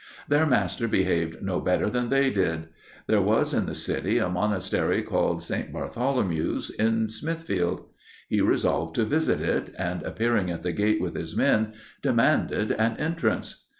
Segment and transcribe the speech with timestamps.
[0.27, 2.69] Their Master behaved no better than they did.
[3.05, 5.71] There was in the City a monastery called St.
[5.71, 7.85] Bartholomew's, in Smithfield.
[8.27, 12.97] He resolved to visit it, and, appearing at the gate with his men, demanded an
[12.97, 13.65] entrance.